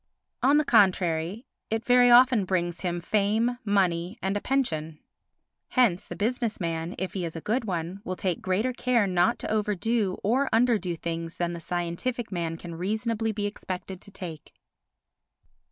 On 0.41 0.57
the 0.57 0.65
contrary 0.65 1.45
it 1.69 1.85
very 1.85 2.09
often 2.09 2.43
brings 2.43 2.79
him 2.81 2.99
fame, 2.99 3.59
money 3.63 4.17
and 4.19 4.35
a 4.35 4.41
pension. 4.41 4.97
Hence 5.69 6.05
the 6.05 6.15
business 6.15 6.59
man, 6.59 6.95
if 6.97 7.13
he 7.13 7.23
is 7.23 7.35
a 7.35 7.39
good 7.39 7.65
one, 7.65 8.01
will 8.03 8.15
take 8.15 8.41
greater 8.41 8.73
care 8.73 9.05
not 9.05 9.37
to 9.37 9.51
overdo 9.51 10.15
or 10.23 10.49
underdo 10.51 10.99
things 10.99 11.35
than 11.37 11.53
the 11.53 11.59
scientific 11.59 12.31
man 12.31 12.57
can 12.57 12.73
reasonably 12.73 13.31
be 13.31 13.45
expected 13.45 14.01
to 14.01 14.09
take. 14.09 14.55